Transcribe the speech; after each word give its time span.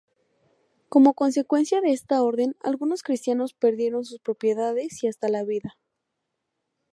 Como 0.89 1.13
consecuencia 1.13 1.79
de 1.79 1.91
esta 1.91 2.23
orden, 2.23 2.55
algunos 2.63 3.03
cristianos 3.03 3.53
perdieron 3.53 4.03
sus 4.03 4.19
propiedades 4.19 5.03
y 5.03 5.07
hasta 5.07 5.29
la 5.29 5.43
vida. 5.43 5.77